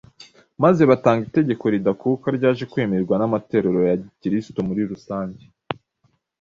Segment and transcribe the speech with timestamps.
[0.63, 5.43] maze batanga itegeko ridakuka ryaje kwemerwa n’amatorero ya Gikristo muri rusange